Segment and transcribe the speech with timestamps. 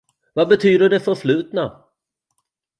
[0.33, 1.83] Vad betyder det förflutna?